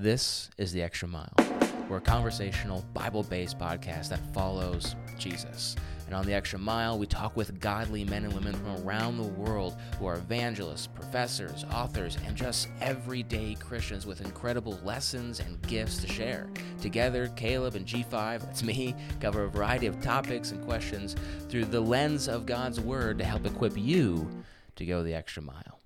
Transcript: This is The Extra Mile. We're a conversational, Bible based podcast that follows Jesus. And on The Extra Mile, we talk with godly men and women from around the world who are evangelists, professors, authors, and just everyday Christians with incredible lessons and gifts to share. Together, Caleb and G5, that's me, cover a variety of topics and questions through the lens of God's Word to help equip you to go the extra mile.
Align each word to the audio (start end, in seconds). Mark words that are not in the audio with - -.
This 0.00 0.48
is 0.56 0.72
The 0.72 0.80
Extra 0.80 1.06
Mile. 1.08 1.30
We're 1.86 1.98
a 1.98 2.00
conversational, 2.00 2.82
Bible 2.94 3.22
based 3.22 3.58
podcast 3.58 4.08
that 4.08 4.32
follows 4.32 4.96
Jesus. 5.18 5.76
And 6.06 6.14
on 6.14 6.24
The 6.24 6.32
Extra 6.32 6.58
Mile, 6.58 6.98
we 6.98 7.06
talk 7.06 7.36
with 7.36 7.60
godly 7.60 8.04
men 8.04 8.24
and 8.24 8.32
women 8.32 8.54
from 8.54 8.82
around 8.82 9.18
the 9.18 9.28
world 9.28 9.76
who 9.98 10.06
are 10.06 10.14
evangelists, 10.14 10.86
professors, 10.86 11.66
authors, 11.70 12.16
and 12.24 12.34
just 12.34 12.68
everyday 12.80 13.56
Christians 13.56 14.06
with 14.06 14.22
incredible 14.22 14.80
lessons 14.82 15.38
and 15.38 15.60
gifts 15.66 15.98
to 15.98 16.08
share. 16.08 16.48
Together, 16.80 17.28
Caleb 17.36 17.74
and 17.74 17.84
G5, 17.84 18.40
that's 18.40 18.62
me, 18.62 18.94
cover 19.20 19.44
a 19.44 19.50
variety 19.50 19.86
of 19.86 20.00
topics 20.00 20.50
and 20.50 20.64
questions 20.64 21.14
through 21.50 21.66
the 21.66 21.78
lens 21.80 22.26
of 22.26 22.46
God's 22.46 22.80
Word 22.80 23.18
to 23.18 23.24
help 23.24 23.44
equip 23.44 23.76
you 23.76 24.30
to 24.76 24.86
go 24.86 25.02
the 25.02 25.12
extra 25.12 25.42
mile. 25.42 25.79